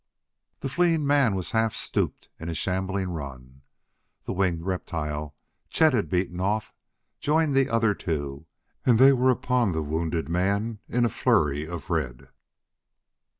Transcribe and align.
The 0.61 0.67
fleeing 0.67 1.05
man 1.05 1.35
was 1.35 1.51
half 1.51 1.75
stooped 1.75 2.27
in 2.39 2.49
a 2.49 2.55
shambling 2.55 3.09
run. 3.09 3.61
The 4.23 4.33
winged 4.33 4.63
reptile 4.65 5.35
Chet 5.69 5.93
had 5.93 6.09
beaten 6.09 6.39
off 6.39 6.73
joined 7.19 7.55
the 7.55 7.69
other 7.69 7.93
two 7.93 8.47
and 8.83 8.97
they 8.97 9.13
were 9.13 9.29
upon 9.29 9.73
the 9.73 9.83
wounded 9.83 10.27
man 10.27 10.79
in 10.89 11.05
a 11.05 11.09
flurry 11.09 11.67
of 11.67 11.91
red. 11.91 12.29